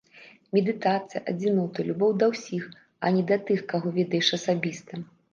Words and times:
Медытацыя, 0.57 1.19
адзінота, 1.33 1.83
любоў 1.89 2.11
да 2.23 2.29
ўсіх, 2.31 2.63
а 3.07 3.11
не 3.17 3.21
да 3.33 3.37
тых, 3.49 3.61
каго 3.75 3.93
ведаеш 3.99 4.27
асабіста. 4.39 4.93